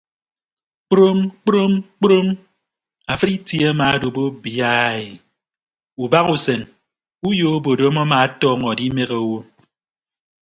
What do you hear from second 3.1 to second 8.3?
afịd itie amaado biaii ubahasen uyo obodom ama